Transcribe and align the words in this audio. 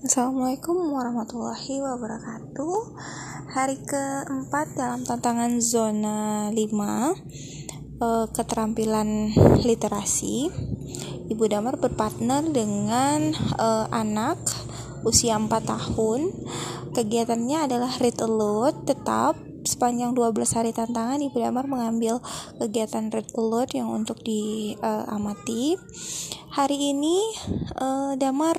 Assalamualaikum 0.00 0.96
warahmatullahi 0.96 1.76
wabarakatuh. 1.84 2.76
Hari 3.52 3.84
keempat 3.84 4.72
dalam 4.72 5.04
tantangan 5.04 5.60
zona 5.60 6.48
5 6.48 6.56
eh, 6.56 8.26
Keterampilan 8.32 9.28
literasi. 9.60 10.48
Ibu 11.28 11.44
Damar 11.52 11.76
berpartner 11.76 12.48
dengan 12.48 13.36
eh, 13.36 13.86
anak 13.92 14.40
usia 15.04 15.36
4 15.36 15.52
tahun. 15.68 16.32
Kegiatannya 16.96 17.68
adalah 17.68 17.92
read 18.00 18.16
aloud 18.24 18.88
tetap 18.88 19.36
sepanjang 19.68 20.16
12 20.16 20.32
hari 20.56 20.72
tantangan 20.72 21.20
Ibu 21.20 21.36
Damar 21.44 21.68
mengambil 21.68 22.24
kegiatan 22.56 23.12
read 23.12 23.28
aloud 23.36 23.68
yang 23.76 23.92
untuk 23.92 24.24
diamati 24.24 25.76
Hari 26.50 26.96
ini 26.96 27.20
Damar 28.18 28.58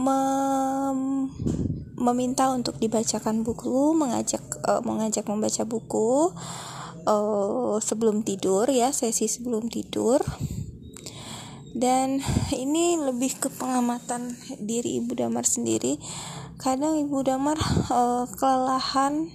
mem 0.00 1.28
meminta 2.00 2.48
untuk 2.48 2.80
dibacakan 2.80 3.44
buku, 3.44 3.92
mengajak 3.92 4.40
uh, 4.64 4.80
mengajak 4.80 5.28
membaca 5.28 5.68
buku 5.68 6.32
uh, 7.04 7.76
sebelum 7.76 8.24
tidur 8.24 8.64
ya, 8.72 8.88
sesi 8.90 9.28
sebelum 9.28 9.68
tidur. 9.68 10.24
Dan 11.70 12.18
ini 12.56 12.98
lebih 12.98 13.38
ke 13.38 13.48
pengamatan 13.52 14.34
diri 14.58 14.98
Ibu 14.98 15.12
Damar 15.14 15.46
sendiri. 15.46 16.00
Kadang 16.58 16.98
Ibu 16.98 17.22
Damar 17.22 17.60
uh, 17.92 18.26
kelelahan 18.32 19.30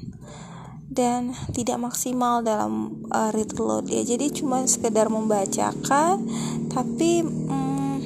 dan 0.92 1.34
tidak 1.52 1.82
maksimal 1.82 2.46
dalam 2.46 3.04
uh, 3.10 3.30
read 3.34 3.56
load 3.58 3.90
ya. 3.90 4.04
Jadi 4.04 4.42
cuma 4.42 4.64
sekedar 4.68 5.10
membacakan 5.10 6.28
tapi 6.70 7.24
um, 7.24 7.98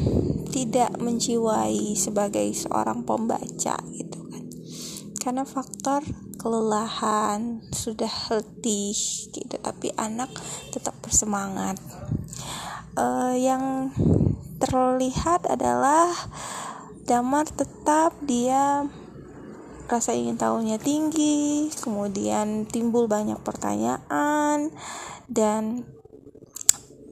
tidak 0.49 0.97
menjiwai 0.97 1.93
sebagai 1.93 2.49
seorang 2.53 3.05
pembaca 3.05 3.77
gitu 3.93 4.19
kan. 4.29 4.43
Karena 5.21 5.43
faktor 5.45 6.01
kelelahan 6.39 7.61
sudah 7.75 8.11
letih 8.31 8.95
gitu 9.33 9.55
tapi 9.61 9.93
anak 9.95 10.29
tetap 10.73 10.97
bersemangat. 11.01 11.77
Uh, 12.99 13.37
yang 13.37 13.93
terlihat 14.59 15.47
adalah 15.47 16.11
Damar 17.09 17.49
tetap 17.49 18.13
dia 18.21 18.85
rasa 19.89 20.13
ingin 20.13 20.37
tahunya 20.37 20.77
tinggi, 20.77 21.73
kemudian 21.73 22.69
timbul 22.69 23.09
banyak 23.09 23.41
pertanyaan 23.41 24.69
dan 25.25 25.89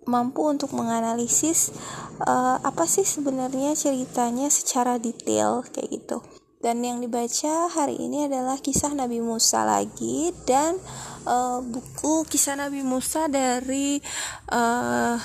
mampu 0.08 0.48
untuk 0.48 0.74
menganalisis 0.74 1.76
uh, 2.24 2.58
apa 2.64 2.88
sih 2.88 3.04
sebenarnya 3.04 3.76
ceritanya 3.76 4.48
secara 4.50 4.98
detail 4.98 5.62
kayak 5.70 5.92
gitu. 5.92 6.24
Dan 6.58 6.82
yang 6.82 6.98
dibaca 7.04 7.70
hari 7.70 8.02
ini 8.02 8.26
adalah 8.26 8.58
kisah 8.58 8.90
Nabi 8.98 9.22
Musa 9.22 9.62
lagi 9.62 10.34
dan 10.50 10.82
uh, 11.30 11.62
buku 11.62 12.26
kisah 12.26 12.58
Nabi 12.58 12.82
Musa 12.82 13.30
dari 13.30 14.02
uh, 14.50 15.22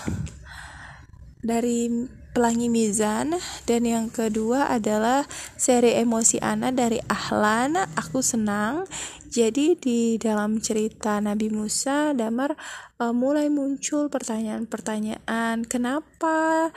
dari 1.40 1.88
Pelangi 2.32 2.72
Mizan. 2.72 3.36
Dan 3.68 3.84
yang 3.84 4.08
kedua 4.08 4.72
adalah 4.72 5.28
seri 5.60 6.00
emosi 6.00 6.40
Ana 6.40 6.72
dari 6.72 6.96
Ahlan. 7.04 7.76
Aku 7.76 8.24
senang. 8.24 8.88
Jadi 9.32 9.76
di 9.76 10.20
dalam 10.20 10.60
cerita 10.60 11.16
Nabi 11.20 11.48
Musa 11.48 12.12
Damar 12.12 12.52
uh, 13.00 13.12
mulai 13.16 13.48
muncul 13.48 14.12
pertanyaan-pertanyaan 14.12 15.64
kenapa 15.64 16.68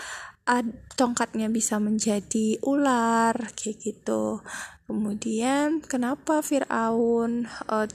ad, 0.48 0.68
tongkatnya 0.96 1.52
bisa 1.52 1.80
menjadi 1.84 2.60
ular? 2.64 3.36
Kayak 3.60 3.76
gitu. 3.80 4.40
Kemudian 4.88 5.84
kenapa 5.84 6.40
Fir'aun 6.40 7.48
uh, 7.68 7.88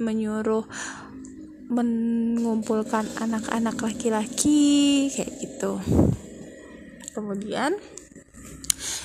menyuruh 0.00 0.64
mengumpulkan 1.68 3.08
anak-anak 3.20 3.76
laki-laki? 3.76 5.12
Kayak 5.12 5.32
gitu 5.40 5.72
kemudian 7.14 7.78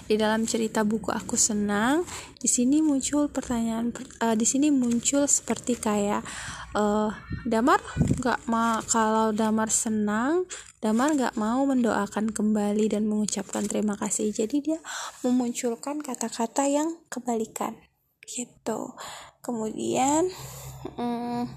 di 0.10 0.18
dalam 0.18 0.50
cerita 0.50 0.82
buku 0.82 1.14
aku 1.14 1.38
senang 1.38 2.02
di 2.42 2.50
sini 2.50 2.82
muncul 2.82 3.30
pertanyaan 3.30 3.94
uh, 4.26 4.34
di 4.34 4.42
sini 4.42 4.74
muncul 4.74 5.30
seperti 5.30 5.78
kayak 5.78 6.26
uh, 6.74 7.14
Damar 7.46 7.78
nggak 7.94 8.50
mau 8.50 8.82
kalau 8.90 9.30
Damar 9.30 9.70
senang 9.70 10.50
Damar 10.80 11.12
nggak 11.12 11.36
mau 11.36 11.68
mendoakan 11.68 12.32
kembali 12.32 12.88
dan 12.88 13.04
mengucapkan 13.04 13.68
terima 13.68 14.00
kasih. 14.00 14.32
Jadi 14.32 14.64
dia 14.64 14.80
memunculkan 15.28 16.00
kata-kata 16.00 16.72
yang 16.72 17.04
kebalikan 17.12 17.76
gitu. 18.24 18.96
Kemudian 19.44 20.32
hmm, 20.96 21.52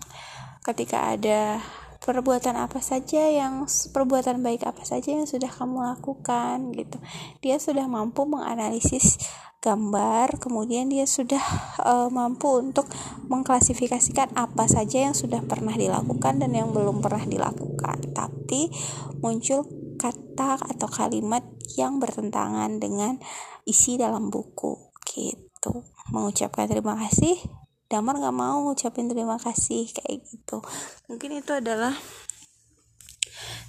ketika 0.67 1.15
ada 1.15 1.63
perbuatan 2.03 2.59
apa 2.59 2.83
saja 2.83 3.31
yang 3.31 3.65
perbuatan 3.67 4.43
baik 4.43 4.67
apa 4.67 4.83
saja 4.83 5.15
yang 5.15 5.27
sudah 5.27 5.49
kamu 5.49 5.87
lakukan 5.87 6.75
gitu. 6.75 6.99
Dia 7.41 7.63
sudah 7.63 7.87
mampu 7.87 8.27
menganalisis 8.27 9.23
gambar 9.63 10.43
kemudian 10.43 10.91
dia 10.91 11.07
sudah 11.07 11.39
uh, 11.87 12.11
mampu 12.11 12.59
untuk 12.59 12.91
mengklasifikasikan 13.31 14.35
apa 14.35 14.67
saja 14.67 15.07
yang 15.07 15.15
sudah 15.15 15.39
pernah 15.47 15.79
dilakukan 15.79 16.43
dan 16.43 16.51
yang 16.51 16.75
belum 16.75 16.99
pernah 16.99 17.23
dilakukan. 17.23 18.11
Tapi 18.11 18.75
muncul 19.23 19.71
kata 19.95 20.59
atau 20.59 20.91
kalimat 20.91 21.47
yang 21.79 22.03
bertentangan 22.03 22.83
dengan 22.83 23.23
isi 23.63 23.95
dalam 23.95 24.35
buku 24.35 24.91
gitu. 25.07 25.87
Mengucapkan 26.11 26.67
terima 26.67 26.99
kasih 26.99 27.62
Damar 27.93 28.17
nggak 28.17 28.33
mau 28.33 28.65
ngucapin 28.65 29.13
terima 29.13 29.37
kasih 29.37 29.85
kayak 29.93 30.25
gitu. 30.25 30.65
Mungkin 31.13 31.45
itu 31.45 31.53
adalah 31.53 31.93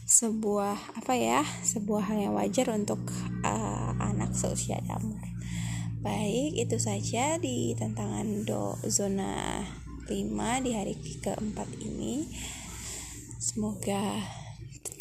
sebuah 0.07 1.03
apa 1.03 1.11
ya 1.19 1.43
sebuah 1.67 2.07
hal 2.07 2.31
yang 2.31 2.33
wajar 2.39 2.71
untuk 2.71 3.03
uh, 3.43 3.91
anak 3.99 4.31
seusia 4.31 4.79
Damar. 4.87 5.27
Baik 5.99 6.55
itu 6.55 6.79
saja 6.79 7.35
di 7.35 7.75
tantangan 7.75 8.47
do 8.47 8.79
zona 8.87 9.59
5 10.07 10.15
di 10.63 10.71
hari 10.71 10.95
keempat 11.19 11.67
ini. 11.83 12.23
Semoga 13.43 14.23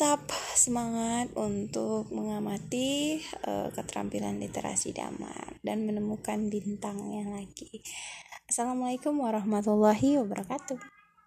tetap 0.03 0.35
semangat 0.59 1.31
untuk 1.39 2.11
mengamati 2.11 3.23
uh, 3.47 3.71
keterampilan 3.71 4.35
literasi 4.43 4.91
damar 4.91 5.63
dan 5.63 5.87
menemukan 5.87 6.51
bintangnya 6.51 7.31
lagi 7.31 7.87
Assalamualaikum 8.51 9.15
warahmatullahi 9.23 10.19
wabarakatuh. 10.19 10.92